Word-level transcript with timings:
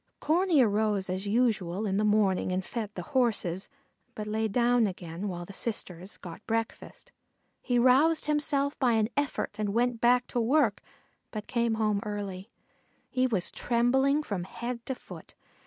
Corney 0.19 0.63
arose 0.63 1.11
as 1.11 1.27
usual 1.27 1.85
in 1.85 1.97
the 1.97 2.03
morning 2.03 2.51
and 2.51 2.65
fed 2.65 2.89
the 2.95 3.03
horses, 3.13 3.69
but 4.15 4.25
lay 4.25 4.47
down 4.47 4.87
again 4.87 5.27
while 5.27 5.45
the 5.45 5.53
sisters 5.53 6.17
got 6.17 6.43
breakfast. 6.47 7.11
He 7.61 7.77
roused 7.77 8.25
himself 8.25 8.79
by 8.79 8.93
an 8.93 9.09
effort 9.15 9.53
and 9.59 9.75
went 9.75 10.01
back 10.01 10.25
to 10.29 10.41
work, 10.41 10.81
but 11.29 11.45
came 11.45 11.75
home 11.75 11.99
early. 12.03 12.49
He 13.11 13.27
was 13.27 13.51
trembling 13.51 14.23
from 14.23 14.45
head 14.45 14.83
to 14.87 14.95
foot. 14.95 15.35